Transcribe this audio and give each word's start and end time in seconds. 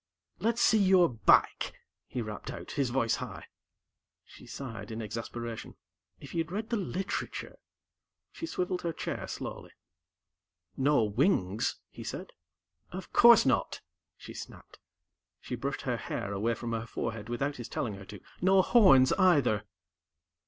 "Let's 0.39 0.63
see 0.63 0.79
your 0.79 1.07
back!" 1.07 1.73
he 2.07 2.23
rapped 2.23 2.49
out, 2.49 2.71
his 2.71 2.89
voice 2.89 3.17
high. 3.17 3.45
She 4.25 4.47
sighed 4.47 4.89
in 4.89 4.99
exasperation. 4.99 5.75
"If 6.19 6.33
you'd 6.33 6.51
read 6.51 6.71
the 6.71 6.75
literature..." 6.77 7.59
She 8.33 8.47
swiveled 8.47 8.81
her 8.81 8.93
chair 8.93 9.27
slowly. 9.27 9.73
"No 10.75 11.03
wings," 11.03 11.75
he 11.91 12.03
said. 12.03 12.31
"Of 12.91 13.13
course 13.13 13.45
not!" 13.45 13.81
she 14.17 14.33
snapped. 14.33 14.79
She 15.39 15.53
brushed 15.53 15.81
her 15.83 15.97
hair 15.97 16.33
away 16.33 16.55
from 16.55 16.71
her 16.71 16.87
forehead 16.87 17.29
without 17.29 17.57
his 17.57 17.69
telling 17.69 17.93
her 17.93 18.05
to. 18.05 18.19
"No 18.41 18.63
horns, 18.63 19.13
either." 19.19 19.65